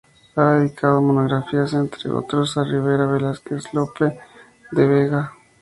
[0.35, 4.17] Ha dedicado monografías, entre otros, a Ribera, Velázquez, Lope
[4.71, 5.31] de Vega.